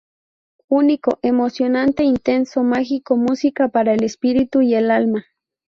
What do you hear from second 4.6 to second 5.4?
y el alma.